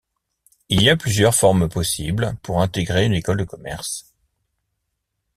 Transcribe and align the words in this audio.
Il 0.69 0.81
y 0.81 0.89
a 0.89 0.97
plusieurs 0.97 1.35
formes 1.35 1.69
possibles 1.69 2.35
pour 2.41 2.59
intégrer 2.59 3.05
une 3.05 3.13
école 3.13 3.37
de 3.37 3.43
commerce. 3.43 4.11